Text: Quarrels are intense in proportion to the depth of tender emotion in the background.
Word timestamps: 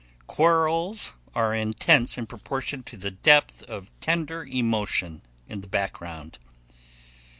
Quarrels 0.25 1.13
are 1.35 1.53
intense 1.53 2.17
in 2.17 2.25
proportion 2.25 2.81
to 2.81 2.97
the 2.97 3.11
depth 3.11 3.61
of 3.61 3.91
tender 3.99 4.43
emotion 4.43 5.21
in 5.47 5.61
the 5.61 5.67
background. 5.67 6.39